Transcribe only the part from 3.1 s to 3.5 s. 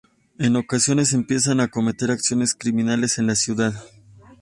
en la